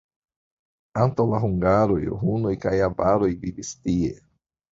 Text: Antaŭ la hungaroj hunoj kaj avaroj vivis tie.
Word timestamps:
Antaŭ 1.01 1.25
la 1.33 1.41
hungaroj 1.43 1.99
hunoj 2.23 2.55
kaj 2.65 2.73
avaroj 2.87 3.31
vivis 3.45 3.71
tie. 3.85 4.11